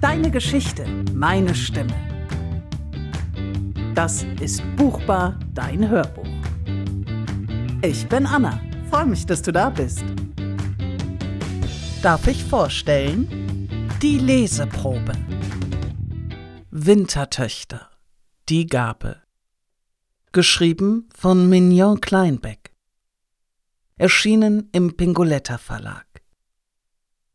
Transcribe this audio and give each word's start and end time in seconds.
Deine 0.00 0.30
Geschichte, 0.30 0.86
meine 1.12 1.54
Stimme. 1.54 1.94
Das 3.94 4.24
ist 4.40 4.62
Buchbar, 4.76 5.38
dein 5.52 5.90
Hörbuch. 5.90 6.26
Ich 7.82 8.08
bin 8.08 8.24
Anna. 8.24 8.62
Freue 8.88 9.04
mich, 9.04 9.26
dass 9.26 9.42
du 9.42 9.52
da 9.52 9.68
bist. 9.68 10.02
Darf 12.02 12.26
ich 12.28 12.42
vorstellen? 12.42 13.68
Die 14.00 14.18
Leseprobe. 14.18 15.12
Wintertöchter. 16.70 17.90
Die 18.48 18.64
Gabe. 18.64 19.20
Geschrieben 20.32 21.10
von 21.14 21.50
Mignon 21.50 22.00
Kleinbeck. 22.00 22.72
Erschienen 23.98 24.70
im 24.72 24.96
Pingoletta 24.96 25.58
Verlag. 25.58 26.06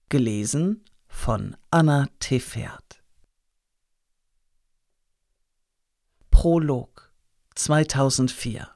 Gelesen 0.10 0.85
von 1.16 1.56
Anna 1.72 2.08
Tefert. 2.20 3.02
Prolog 6.30 7.12
2004 7.56 8.70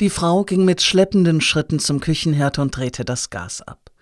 Die 0.00 0.10
Frau 0.10 0.42
ging 0.42 0.64
mit 0.64 0.82
schleppenden 0.82 1.40
Schritten 1.40 1.78
zum 1.78 2.00
Küchenherd 2.00 2.58
und 2.58 2.76
drehte 2.76 3.04
das 3.04 3.30
Gas 3.30 3.62
ab. 3.62 3.92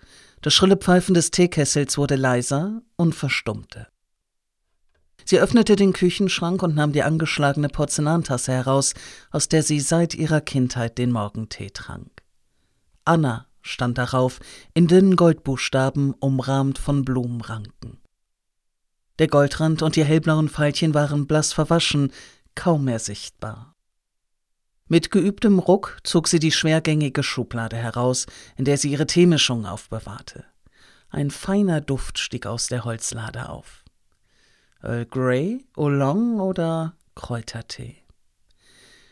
Das 0.41 0.55
schrille 0.55 0.77
Pfeifen 0.77 1.13
des 1.13 1.29
Teekessels 1.29 1.99
wurde 1.99 2.15
leiser 2.15 2.81
und 2.95 3.13
verstummte. 3.13 3.87
Sie 5.25 5.37
öffnete 5.37 5.75
den 5.75 5.93
Küchenschrank 5.93 6.63
und 6.63 6.73
nahm 6.73 6.91
die 6.91 7.03
angeschlagene 7.03 7.69
Porzellantasse 7.69 8.51
heraus, 8.51 8.95
aus 9.29 9.47
der 9.47 9.61
sie 9.61 9.79
seit 9.79 10.15
ihrer 10.15 10.41
Kindheit 10.41 10.97
den 10.97 11.11
Morgentee 11.11 11.69
trank. 11.69 12.23
Anna 13.05 13.50
stand 13.61 13.97
darauf, 13.97 14.39
in 14.73 14.87
dünnen 14.87 15.15
Goldbuchstaben 15.15 16.13
umrahmt 16.13 16.77
von 16.77 17.05
Blumenranken. 17.05 17.97
Der 19.19 19.27
Goldrand 19.27 19.81
und 19.81 19.95
die 19.95 20.03
hellblauen 20.03 20.49
Pfeilchen 20.49 20.93
waren 20.93 21.27
blass 21.27 21.53
verwaschen, 21.53 22.11
kaum 22.55 22.85
mehr 22.85 22.99
sichtbar. 22.99 23.75
Mit 24.87 25.11
geübtem 25.11 25.59
Ruck 25.59 25.99
zog 26.03 26.27
sie 26.27 26.39
die 26.39 26.51
schwergängige 26.51 27.23
Schublade 27.23 27.77
heraus, 27.77 28.25
in 28.57 28.65
der 28.65 28.77
sie 28.77 28.91
ihre 28.91 29.07
Teemischung 29.07 29.65
aufbewahrte. 29.65 30.43
Ein 31.09 31.29
feiner 31.29 31.81
Duft 31.81 32.19
stieg 32.19 32.45
aus 32.45 32.67
der 32.67 32.83
Holzlade 32.83 33.49
auf. 33.49 33.83
Earl 34.81 35.05
Grey, 35.05 35.65
Oolong 35.77 36.39
oder 36.39 36.95
Kräutertee? 37.15 37.97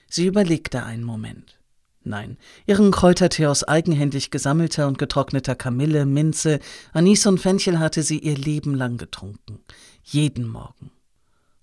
Sie 0.09 0.25
überlegte 0.25 0.84
einen 0.84 1.03
Moment. 1.03 1.59
Nein, 2.03 2.38
ihren 2.66 2.92
Kräutertee 2.92 3.47
aus 3.47 3.64
eigenhändig 3.64 4.31
gesammelter 4.31 4.88
und 4.88 4.97
getrockneter 4.97 5.55
Kamille, 5.55 6.06
Minze, 6.06 6.59
Anis 6.94 7.25
und 7.25 7.39
Fenchel 7.39 7.80
hatte 7.80 8.03
sie 8.03 8.19
ihr 8.19 8.38
Leben 8.38 8.73
lang 8.73 8.97
getrunken. 8.97 9.59
Jeden 10.03 10.47
Morgen. 10.47 10.91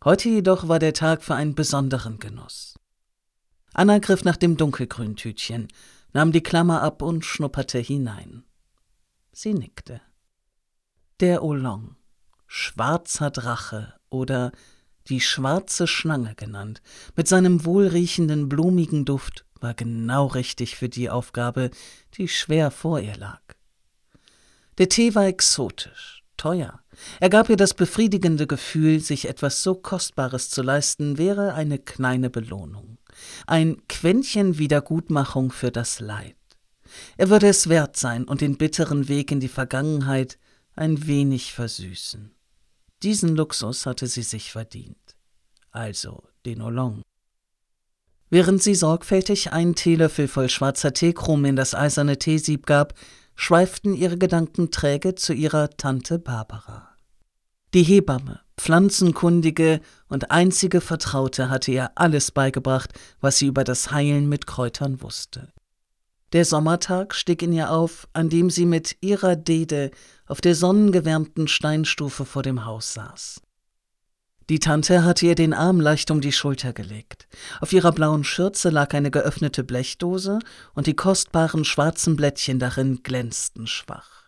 Heute 0.05 0.29
jedoch 0.29 0.69
war 0.69 0.79
der 0.79 0.93
Tag 0.93 1.25
für 1.25 1.35
einen 1.35 1.55
besonderen 1.55 2.19
Genuss. 2.19 2.75
Anna 3.73 3.99
griff 3.99 4.25
nach 4.25 4.37
dem 4.37 4.57
dunkelgrünen 4.57 5.17
Tütchen, 5.17 5.69
nahm 6.13 6.33
die 6.33 6.43
Klammer 6.43 6.83
ab 6.83 7.03
und 7.03 7.25
schnupperte 7.25 7.79
hinein. 7.79 8.45
Sie 9.33 9.53
nickte. 9.53 10.01
Der 11.21 11.43
Oolong. 11.43 11.97
Schwarzer 12.47 13.31
Drache 13.31 13.95
oder 14.09 14.53
die 15.09 15.21
schwarze 15.21 15.87
Schlange 15.87 16.35
genannt, 16.35 16.83
mit 17.17 17.29
seinem 17.29 17.65
wohlriechenden, 17.65 18.49
blumigen 18.49 19.05
Duft, 19.05 19.45
war 19.61 19.75
genau 19.75 20.27
richtig 20.27 20.77
für 20.77 20.89
die 20.89 21.11
Aufgabe, 21.11 21.71
die 22.15 22.29
schwer 22.29 22.71
vor 22.71 23.01
ihr 23.01 23.17
lag. 23.17 23.41
Der 24.79 24.89
Tee 24.89 25.15
war 25.15 25.27
exotisch, 25.27 26.23
teuer. 26.37 26.81
Er 27.21 27.31
gab 27.31 27.49
ihr 27.49 27.57
das 27.57 27.75
befriedigende 27.75 28.47
Gefühl, 28.47 29.01
sich 29.01 29.29
etwas 29.29 29.63
so 29.63 29.75
Kostbares 29.75 30.51
zu 30.51 30.63
leisten, 30.63 31.19
wäre 31.19 31.55
eine 31.55 31.79
kleine 31.79 32.31
Belohnung. 32.31 32.99
Ein 33.47 33.83
Quäntchen 33.89 34.59
Wiedergutmachung 34.59 35.51
für 35.51 35.71
das 35.71 36.01
Leid. 36.01 36.37
Er 37.17 37.31
würde 37.31 37.49
es 37.49 37.69
wert 37.69 37.97
sein 37.97 38.25
und 38.25 38.41
den 38.41 38.59
bitteren 38.59 39.09
Weg 39.09 39.31
in 39.31 39.41
die 39.41 39.49
Vergangenheit 39.49 40.39
ein 40.75 41.07
wenig 41.07 41.53
versüßen. 41.53 42.35
Diesen 43.03 43.37
Luxus 43.37 43.87
hatte 43.87 44.07
sie 44.07 44.23
sich 44.23 44.53
verdient. 44.53 45.17
Also 45.71 46.23
den 46.45 46.63
Oolong. 46.63 47.03
Während 48.29 48.63
sie 48.63 48.75
sorgfältig 48.75 49.53
einen 49.53 49.75
Teelöffel 49.75 50.27
voll 50.27 50.49
schwarzer 50.49 50.93
Teekrumm 50.93 51.45
in 51.45 51.57
das 51.57 51.75
eiserne 51.75 52.19
Teesieb 52.19 52.67
gab, 52.67 52.95
schweiften 53.37 53.95
ihre 53.95 54.19
Gedanken 54.19 54.71
träge 54.71 55.15
zu 55.15 55.33
ihrer 55.33 55.71
Tante 55.71 56.19
Barbara. 56.19 56.89
Die 57.75 57.83
Hebamme, 57.83 58.41
pflanzenkundige 58.57 59.81
und 60.09 60.31
einzige 60.31 60.81
Vertraute 60.81 61.51
hatte 61.51 61.71
ihr 61.71 61.91
alles 61.95 62.31
beigebracht, 62.31 62.93
was 63.21 63.39
sie 63.39 63.47
über 63.47 63.65
das 63.65 63.91
Heilen 63.91 64.29
mit 64.29 64.47
Kräutern 64.47 65.03
wusste. 65.03 65.53
Der 66.33 66.45
Sommertag 66.45 67.15
stieg 67.15 67.43
in 67.43 67.53
ihr 67.53 67.71
auf, 67.71 68.09
an 68.13 68.29
dem 68.29 68.51
sie 68.51 68.67
mit 68.67 68.97
ihrer 69.01 69.37
Dede 69.37 69.91
auf 70.27 70.41
der 70.41 70.55
sonnengewärmten 70.55 71.47
Steinstufe 71.47 72.25
vor 72.25 72.43
dem 72.43 72.65
Haus 72.65 72.95
saß. 72.95 73.41
Die 74.49 74.61
Tante 74.61 75.03
hatte 75.05 75.27
ihr 75.27 75.35
den 75.35 75.53
Arm 75.53 75.81
leicht 75.81 76.11
um 76.13 76.21
die 76.21 76.31
Schulter 76.31 76.73
gelegt. 76.73 77.27
Auf 77.61 77.73
ihrer 77.73 77.91
blauen 77.91 78.23
Schürze 78.23 78.71
lag 78.71 78.95
eine 78.95 79.11
geöffnete 79.11 79.65
Blechdose 79.65 80.39
und 80.75 80.87
die 80.87 80.95
kostbaren 80.95 81.65
schwarzen 81.65 82.15
Blättchen 82.15 82.61
darin 82.61 83.03
glänzten 83.03 83.67
schwach. 83.67 84.25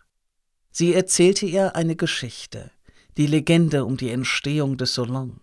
Sie 0.71 0.93
erzählte 0.93 1.45
ihr 1.45 1.75
eine 1.75 1.95
Geschichte, 1.95 2.71
die 3.15 3.27
Legende 3.27 3.85
um 3.85 3.95
die 3.95 4.09
Entstehung 4.09 4.75
des 4.75 4.93
Solon. 4.93 5.39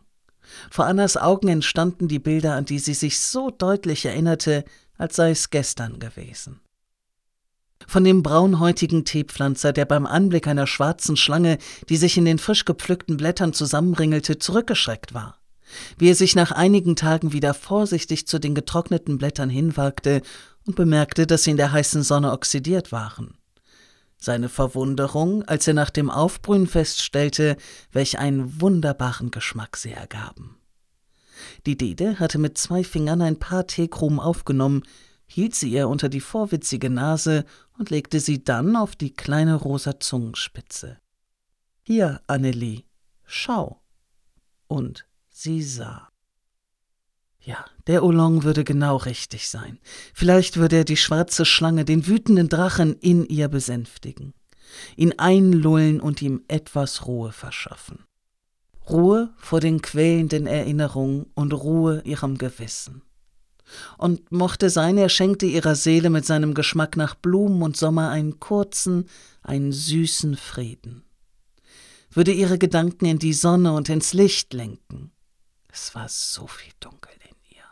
Vor 0.70 0.86
Annas 0.86 1.16
Augen 1.16 1.48
entstanden 1.48 2.06
die 2.06 2.18
Bilder, 2.18 2.54
an 2.54 2.66
die 2.66 2.78
sie 2.78 2.94
sich 2.94 3.18
so 3.18 3.50
deutlich 3.50 4.04
erinnerte, 4.04 4.64
als 4.98 5.16
sei 5.16 5.30
es 5.30 5.50
gestern 5.50 5.98
gewesen. 5.98 6.60
Von 7.86 8.04
dem 8.04 8.22
braunhäutigen 8.22 9.04
Teepflanzer, 9.04 9.72
der 9.72 9.84
beim 9.84 10.06
Anblick 10.06 10.46
einer 10.46 10.66
schwarzen 10.66 11.16
Schlange, 11.16 11.58
die 11.88 11.96
sich 11.96 12.16
in 12.16 12.24
den 12.24 12.38
frisch 12.38 12.64
gepflückten 12.64 13.16
Blättern 13.16 13.52
zusammenringelte, 13.52 14.38
zurückgeschreckt 14.38 15.14
war. 15.14 15.38
Wie 15.98 16.10
er 16.10 16.14
sich 16.14 16.34
nach 16.34 16.52
einigen 16.52 16.96
Tagen 16.96 17.32
wieder 17.32 17.52
vorsichtig 17.52 18.26
zu 18.26 18.38
den 18.38 18.54
getrockneten 18.54 19.18
Blättern 19.18 19.50
hinwagte 19.50 20.22
und 20.64 20.76
bemerkte, 20.76 21.26
dass 21.26 21.44
sie 21.44 21.50
in 21.50 21.56
der 21.56 21.72
heißen 21.72 22.02
Sonne 22.02 22.32
oxidiert 22.32 22.92
waren. 22.92 23.34
Seine 24.18 24.48
Verwunderung, 24.48 25.42
als 25.44 25.68
er 25.68 25.74
nach 25.74 25.90
dem 25.90 26.10
Aufbrühen 26.10 26.66
feststellte, 26.66 27.56
welch 27.92 28.18
einen 28.18 28.60
wunderbaren 28.60 29.30
Geschmack 29.30 29.76
sie 29.76 29.92
ergaben. 29.92 30.56
Die 31.66 31.76
Dede 31.76 32.18
hatte 32.18 32.38
mit 32.38 32.56
zwei 32.56 32.82
Fingern 32.82 33.20
ein 33.20 33.38
paar 33.38 33.66
Teekrumen 33.66 34.18
aufgenommen, 34.18 34.82
hielt 35.36 35.54
sie 35.54 35.70
ihr 35.70 35.90
unter 35.90 36.08
die 36.08 36.22
vorwitzige 36.22 36.88
Nase 36.88 37.44
und 37.76 37.90
legte 37.90 38.20
sie 38.20 38.42
dann 38.42 38.74
auf 38.74 38.96
die 38.96 39.12
kleine 39.12 39.54
rosa 39.54 40.00
Zungenspitze. 40.00 40.96
Hier, 41.82 42.22
Annelie, 42.26 42.84
schau. 43.26 43.82
Und 44.66 45.06
sie 45.28 45.62
sah. 45.62 46.08
Ja, 47.38 47.66
der 47.86 48.02
Oolong 48.02 48.44
würde 48.44 48.64
genau 48.64 48.96
richtig 48.96 49.50
sein. 49.50 49.78
Vielleicht 50.14 50.56
würde 50.56 50.76
er 50.76 50.84
die 50.84 50.96
schwarze 50.96 51.44
Schlange, 51.44 51.84
den 51.84 52.06
wütenden 52.06 52.48
Drachen 52.48 52.94
in 53.00 53.26
ihr 53.26 53.48
besänftigen, 53.48 54.32
ihn 54.96 55.18
einlullen 55.18 56.00
und 56.00 56.22
ihm 56.22 56.44
etwas 56.48 57.06
Ruhe 57.06 57.30
verschaffen. 57.30 58.06
Ruhe 58.88 59.34
vor 59.36 59.60
den 59.60 59.82
quälenden 59.82 60.46
Erinnerungen 60.46 61.26
und 61.34 61.52
Ruhe 61.52 62.00
ihrem 62.06 62.38
Gewissen. 62.38 63.02
Und 63.98 64.30
mochte 64.32 64.70
sein, 64.70 64.96
er 64.98 65.08
schenkte 65.08 65.46
ihrer 65.46 65.74
Seele 65.74 66.10
mit 66.10 66.24
seinem 66.24 66.54
Geschmack 66.54 66.96
nach 66.96 67.14
Blumen 67.14 67.62
und 67.62 67.76
Sommer 67.76 68.10
einen 68.10 68.38
kurzen, 68.40 69.08
einen 69.42 69.72
süßen 69.72 70.36
Frieden. 70.36 71.04
Würde 72.10 72.32
ihre 72.32 72.58
Gedanken 72.58 73.06
in 73.06 73.18
die 73.18 73.34
Sonne 73.34 73.72
und 73.72 73.88
ins 73.88 74.12
Licht 74.12 74.54
lenken. 74.54 75.12
Es 75.72 75.94
war 75.94 76.08
so 76.08 76.46
viel 76.46 76.72
dunkel 76.80 77.12
in 77.28 77.56
ihr. 77.56 77.64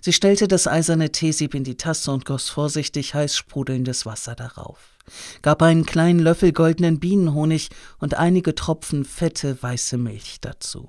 Sie 0.00 0.12
stellte 0.12 0.48
das 0.48 0.66
eiserne 0.66 1.12
Teesieb 1.12 1.54
in 1.54 1.64
die 1.64 1.76
Tasse 1.76 2.10
und 2.10 2.24
goss 2.24 2.50
vorsichtig 2.50 3.14
heiß 3.14 3.36
sprudelndes 3.36 4.04
Wasser 4.04 4.34
darauf 4.34 4.94
gab 5.42 5.62
einen 5.62 5.86
kleinen 5.86 6.18
Löffel 6.18 6.52
goldenen 6.52 7.00
Bienenhonig 7.00 7.70
und 7.98 8.14
einige 8.14 8.54
Tropfen 8.54 9.04
fette 9.04 9.62
weiße 9.62 9.98
Milch 9.98 10.40
dazu. 10.40 10.88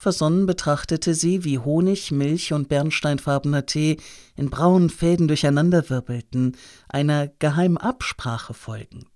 Versonnen 0.00 0.46
betrachtete 0.46 1.12
sie, 1.12 1.42
wie 1.42 1.58
Honig, 1.58 2.12
Milch 2.12 2.52
und 2.52 2.68
bernsteinfarbener 2.68 3.66
Tee 3.66 3.96
in 4.36 4.48
braunen 4.48 4.90
Fäden 4.90 5.26
durcheinanderwirbelten, 5.26 6.56
einer 6.88 7.26
geheimen 7.40 7.78
Absprache 7.78 8.54
folgend. 8.54 9.06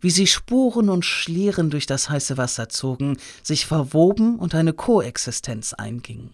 Wie 0.00 0.10
sie 0.10 0.26
Spuren 0.26 0.88
und 0.88 1.04
Schlieren 1.04 1.68
durch 1.68 1.84
das 1.84 2.08
heiße 2.08 2.38
Wasser 2.38 2.70
zogen, 2.70 3.18
sich 3.42 3.66
verwoben 3.66 4.38
und 4.38 4.54
eine 4.54 4.72
Koexistenz 4.72 5.74
einging. 5.74 6.30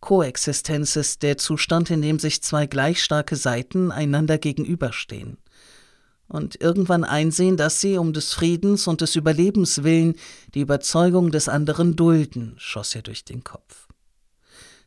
Koexistenz 0.00 0.96
ist 0.96 1.22
der 1.22 1.38
Zustand, 1.38 1.90
in 1.90 2.02
dem 2.02 2.18
sich 2.18 2.42
zwei 2.42 2.66
gleich 2.66 3.02
starke 3.02 3.36
Seiten 3.36 3.92
einander 3.92 4.38
gegenüberstehen. 4.38 5.38
Und 6.28 6.60
irgendwann 6.60 7.04
einsehen, 7.04 7.56
dass 7.56 7.80
sie 7.80 7.98
um 7.98 8.12
des 8.12 8.34
Friedens 8.34 8.86
und 8.86 9.00
des 9.00 9.16
Überlebens 9.16 9.82
willen 9.82 10.14
die 10.54 10.60
Überzeugung 10.60 11.30
des 11.30 11.48
anderen 11.48 11.96
dulden, 11.96 12.54
schoss 12.58 12.94
ihr 12.94 13.02
durch 13.02 13.24
den 13.24 13.44
Kopf. 13.44 13.88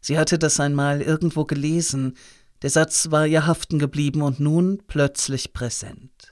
Sie 0.02 0.18
hatte 0.18 0.40
das 0.40 0.60
einmal 0.60 1.02
irgendwo 1.02 1.46
gelesen, 1.46 2.16
der 2.62 2.70
Satz 2.70 3.10
war 3.12 3.26
ihr 3.26 3.48
haften 3.48 3.80
geblieben 3.80 4.22
und 4.22 4.40
nun 4.40 4.84
plötzlich 4.88 5.54
präsent. 5.54 6.32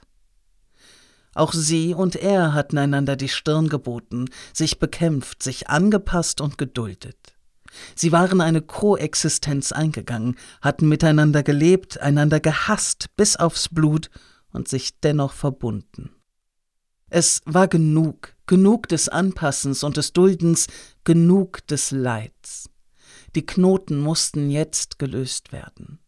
Auch 1.34 1.52
sie 1.52 1.94
und 1.94 2.16
er 2.16 2.52
hatten 2.52 2.78
einander 2.78 3.16
die 3.16 3.28
Stirn 3.28 3.68
geboten, 3.68 4.26
sich 4.52 4.78
bekämpft, 4.78 5.42
sich 5.42 5.68
angepasst 5.68 6.40
und 6.40 6.58
geduldet. 6.58 7.16
Sie 7.94 8.12
waren 8.12 8.40
eine 8.40 8.62
Koexistenz 8.62 9.72
eingegangen, 9.72 10.36
hatten 10.60 10.88
miteinander 10.88 11.42
gelebt, 11.42 12.00
einander 12.00 12.40
gehasst 12.40 13.06
bis 13.16 13.36
aufs 13.36 13.68
Blut 13.68 14.10
und 14.52 14.68
sich 14.68 15.00
dennoch 15.00 15.32
verbunden. 15.32 16.10
Es 17.10 17.40
war 17.46 17.68
genug, 17.68 18.34
genug 18.46 18.88
des 18.88 19.08
Anpassens 19.08 19.82
und 19.82 19.96
des 19.96 20.12
Duldens, 20.12 20.66
genug 21.04 21.66
des 21.66 21.90
Leids. 21.90 22.68
Die 23.34 23.46
Knoten 23.46 23.98
mussten 23.98 24.50
jetzt 24.50 24.98
gelöst 24.98 25.52
werden. 25.52 26.00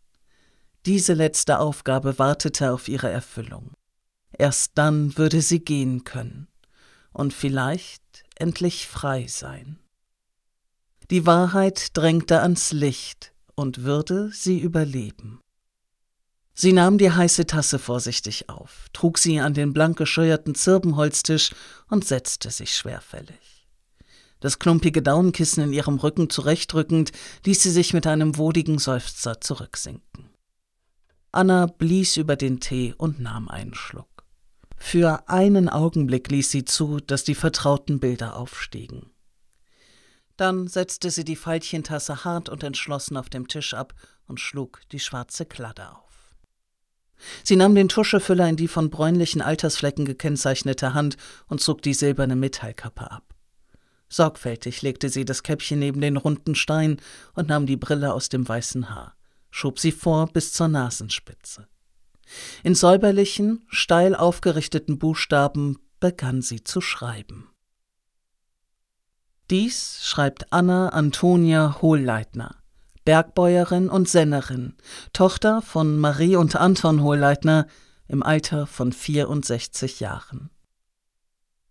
Diese 0.87 1.15
letzte 1.15 1.59
Aufgabe 1.59 2.19
wartete 2.19 2.73
auf 2.73 2.89
ihre 2.89 3.11
Erfüllung. 3.11 3.73
Erst 4.33 4.73
dann 4.77 5.17
würde 5.19 5.43
sie 5.43 5.61
gehen 5.61 6.05
können 6.05 6.49
und 7.13 7.35
vielleicht 7.35 8.25
endlich 8.37 8.87
frei 8.87 9.27
sein. 9.27 9.79
Die 11.11 11.27
Wahrheit 11.27 11.97
drängte 11.97 12.41
ans 12.41 12.73
Licht 12.73 13.35
und 13.55 13.83
würde 13.83 14.31
sie 14.33 14.61
überleben. 14.61 15.41
Sie 16.61 16.75
nahm 16.75 16.99
die 16.99 17.11
heiße 17.11 17.47
Tasse 17.47 17.79
vorsichtig 17.79 18.51
auf, 18.51 18.91
trug 18.93 19.17
sie 19.17 19.41
an 19.41 19.55
den 19.55 19.73
blank 19.73 19.97
gescheuerten 19.97 20.55
Zirbenholztisch 20.55 21.55
und 21.89 22.05
setzte 22.05 22.51
sich 22.51 22.77
schwerfällig. 22.77 23.67
Das 24.41 24.59
klumpige 24.59 25.01
Daunenkissen 25.01 25.65
in 25.65 25.73
ihrem 25.73 25.97
Rücken 25.97 26.29
zurechtrückend, 26.29 27.13
ließ 27.47 27.63
sie 27.63 27.71
sich 27.71 27.95
mit 27.95 28.07
einem 28.07 28.37
wohligen 28.37 28.79
Seufzer 28.79 29.41
zurücksinken. 29.41 30.29
Anna 31.33 31.65
blies 31.65 32.19
über 32.19 32.37
den 32.37 32.61
Tee 32.61 32.93
und 32.95 33.21
nahm 33.21 33.49
einen 33.49 33.73
Schluck. 33.73 34.27
Für 34.77 35.31
einen 35.31 35.71
Augenblick 35.71 36.31
ließ 36.31 36.51
sie 36.51 36.67
zu, 36.67 37.01
dass 37.01 37.25
die 37.25 37.35
vertrauten 37.35 38.01
Bilder 38.01 38.37
aufstiegen. 38.37 39.11
Dann 40.37 40.69
setzte 40.69 41.11
sie 41.11 41.25
die 41.25 41.37
Veilchentasse 41.37 42.27
hart 42.27 42.51
und 42.51 42.63
entschlossen 42.63 43.17
auf 43.17 43.31
dem 43.31 43.49
Tisch 43.49 43.73
ab 43.73 43.95
und 44.27 44.41
schlug 44.41 44.83
die 44.93 45.01
schwarze 45.01 45.47
Kladde 45.47 45.91
auf. 45.91 46.10
Sie 47.43 47.57
nahm 47.57 47.75
den 47.75 47.89
Tuschefüller 47.89 48.49
in 48.49 48.57
die 48.57 48.69
von 48.69 48.91
bräunlichen 48.91 49.43
Altersflecken 49.43 50.05
gekennzeichnete 50.05 50.95
Hand 50.95 51.17
und 51.49 51.61
zog 51.61 51.83
die 51.83 51.95
silberne 51.95 52.37
Metallkappe 52.37 53.11
ab. 53.11 53.35
Sorgfältig 54.09 54.83
legte 54.83 55.09
sie 55.09 55.25
das 55.25 55.43
Käppchen 55.43 55.79
neben 55.79 56.01
den 56.01 56.17
runden 56.17 56.55
Stein 56.55 57.01
und 57.35 57.49
nahm 57.49 57.67
die 57.67 57.77
Brille 57.77 58.13
aus 58.13 58.29
dem 58.29 58.49
weißen 58.49 58.91
Haar, 58.91 59.15
schob 59.51 59.79
sie 59.79 59.93
vor 59.93 60.27
bis 60.27 60.53
zur 60.53 60.69
Nasenspitze. 60.69 61.69
In 62.63 62.75
säuberlichen, 62.75 63.65
steil 63.69 64.15
aufgerichteten 64.15 64.99
Buchstaben 64.99 65.79
begann 66.01 66.43
sie 66.43 66.65
zu 66.65 66.81
schreiben. 66.81 67.49
Dies 69.51 70.01
schreibt 70.03 70.53
Anna 70.53 70.91
Antonia 70.91 71.81
Hohlleitner, 71.83 72.60
Bergbäuerin 73.05 73.89
und 73.89 74.09
Sennerin, 74.09 74.75
Tochter 75.13 75.63
von 75.63 75.99
Marie 75.99 76.37
und 76.37 76.57
Anton 76.57 77.03
Hohlleitner 77.03 77.67
im 78.09 78.23
Alter 78.23 78.67
von 78.67 78.93
64 78.93 80.01
Jahren. 80.01 80.51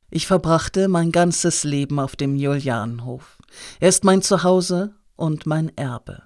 Ich 0.10 0.26
verbrachte 0.26 0.88
mein 0.88 1.12
ganzes 1.12 1.64
Leben 1.64 2.00
auf 2.00 2.16
dem 2.16 2.36
Julianenhof. 2.36 3.38
Er 3.80 3.90
ist 3.90 4.04
mein 4.04 4.22
Zuhause 4.22 4.96
und 5.16 5.46
mein 5.46 5.76
Erbe. 5.78 6.24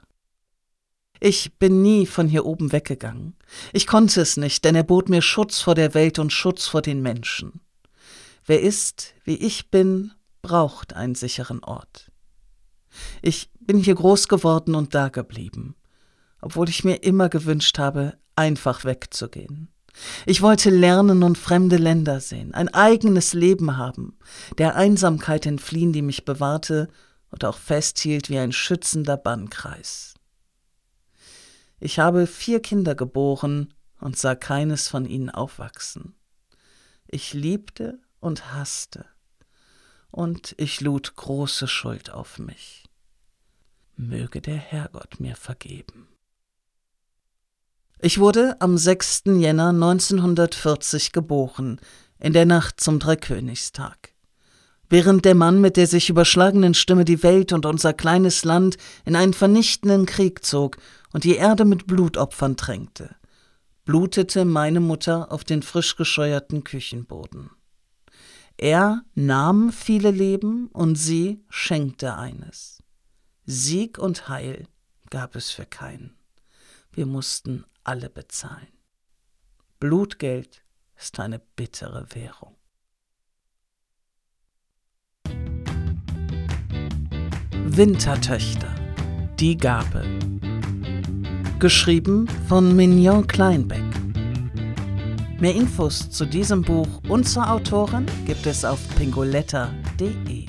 Ich 1.20 1.58
bin 1.58 1.82
nie 1.82 2.06
von 2.06 2.28
hier 2.28 2.46
oben 2.46 2.72
weggegangen. 2.72 3.36
Ich 3.72 3.88
konnte 3.88 4.22
es 4.22 4.38
nicht, 4.38 4.64
denn 4.66 4.76
er 4.76 4.84
bot 4.84 5.10
mir 5.10 5.22
Schutz 5.22 5.60
vor 5.60 5.76
der 5.76 5.94
Welt 5.94 6.20
und 6.20 6.32
Schutz 6.32 6.68
vor 6.68 6.82
den 6.82 7.02
Menschen. 7.02 7.62
Wer 8.46 8.62
ist, 8.62 9.14
wie 9.24 9.36
ich 9.36 9.70
bin, 9.72 10.12
braucht 10.42 10.94
einen 10.94 11.16
sicheren 11.16 11.64
Ort. 11.64 12.12
Ich 13.22 13.50
bin 13.60 13.78
hier 13.78 13.96
groß 13.96 14.28
geworden 14.28 14.76
und 14.76 14.94
dageblieben, 14.94 15.76
obwohl 16.42 16.70
ich 16.70 16.84
mir 16.84 17.04
immer 17.04 17.30
gewünscht 17.30 17.80
habe, 17.80 18.18
einfach 18.36 18.84
wegzugehen. 18.84 19.70
Ich 20.26 20.42
wollte 20.42 20.70
lernen 20.70 21.24
und 21.24 21.38
fremde 21.38 21.78
Länder 21.78 22.20
sehen, 22.20 22.54
ein 22.54 22.74
eigenes 22.74 23.34
Leben 23.34 23.78
haben, 23.78 24.18
der 24.58 24.76
Einsamkeit 24.76 25.46
entfliehen, 25.46 25.94
die 25.94 26.02
mich 26.02 26.26
bewahrte 26.26 26.90
und 27.30 27.46
auch 27.46 27.58
festhielt 27.58 28.30
wie 28.30 28.40
ein 28.40 28.52
schützender 28.52 29.18
Bannkreis. 29.18 30.16
Ich 31.80 32.00
habe 32.00 32.28
vier 32.28 32.62
Kinder 32.62 32.96
geboren 32.96 33.74
und 34.00 34.18
sah 34.18 34.36
keines 34.36 34.88
von 34.88 35.06
ihnen 35.06 35.30
aufwachsen. 35.30 36.16
Ich 37.08 37.34
liebte 37.34 38.00
und 38.20 38.54
hasste, 38.54 39.06
und 40.14 40.54
ich 40.58 40.80
lud 40.80 41.16
große 41.16 41.68
Schuld 41.68 42.12
auf 42.12 42.38
mich. 42.38 42.84
Möge 43.96 44.42
der 44.42 44.58
Herrgott 44.58 45.20
mir 45.20 45.36
vergeben. 45.36 46.08
Ich 48.00 48.20
wurde 48.20 48.58
am 48.62 48.78
6. 48.78 49.24
Jänner 49.38 49.70
1940 49.70 51.14
geboren, 51.14 51.80
in 52.20 52.34
der 52.34 52.46
Nacht 52.46 52.80
zum 52.80 53.00
Dreikönigstag. 53.00 54.14
Während 54.88 55.26
der 55.26 55.34
Mann 55.34 55.60
mit 55.60 55.78
der 55.78 55.88
sich 55.88 56.10
überschlagenen 56.10 56.76
Stimme 56.76 57.06
die 57.06 57.24
Welt 57.24 57.52
und 57.52 57.66
unser 57.66 57.94
kleines 57.94 58.46
Land 58.46 58.78
in 59.06 59.16
einen 59.16 59.34
vernichtenden 59.34 60.06
Krieg 60.06 60.46
zog 60.46 60.78
und 61.12 61.24
die 61.24 61.38
Erde 61.38 61.66
mit 61.66 61.88
Blutopfern 61.88 62.56
tränkte, 62.56 63.16
blutete 63.86 64.46
meine 64.46 64.80
Mutter 64.80 65.32
auf 65.32 65.44
den 65.44 65.64
frisch 65.64 65.96
gescheuerten 65.96 66.64
Küchenboden. 66.64 67.50
Er 68.64 69.04
nahm 69.14 69.74
viele 69.74 70.10
Leben 70.10 70.68
und 70.68 70.96
sie 70.96 71.44
schenkte 71.50 72.16
eines. 72.16 72.82
Sieg 73.46 73.98
und 73.98 74.30
Heil 74.30 74.70
gab 75.10 75.36
es 75.36 75.52
für 75.52 75.66
keinen. 75.66 76.16
Wir 76.94 77.06
mussten 77.06 77.66
alle 77.84 78.10
bezahlen. 78.10 78.70
Blutgeld 79.82 80.64
ist 80.96 81.20
eine 81.20 81.40
bittere 81.40 82.08
Währung. 82.14 82.56
Wintertöchter. 87.66 88.74
Die 89.42 89.58
Gabe 89.58 90.06
geschrieben 91.60 92.30
von 92.48 92.74
Mignon 92.78 93.28
Kleinbeck. 93.28 93.93
Mehr 95.44 95.56
Infos 95.56 96.10
zu 96.10 96.26
diesem 96.26 96.62
Buch 96.62 96.88
und 97.10 97.28
zur 97.28 97.52
Autorin 97.52 98.06
gibt 98.26 98.46
es 98.48 98.64
auf 98.64 98.80
pingoletta.de. 98.96 100.43